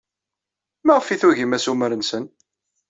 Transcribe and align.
Maɣef 0.85 1.07
ay 1.07 1.17
tugim 1.21 1.55
assumer-nsen? 1.57 2.25